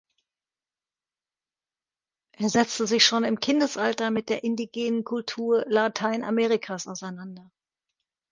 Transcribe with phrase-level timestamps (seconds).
[2.35, 7.51] Er setzte sich schon im Kindesalter mit der indigenen Kultur Lateinamerikas auseinander.